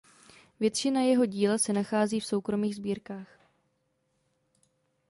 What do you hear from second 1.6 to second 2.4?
nachází v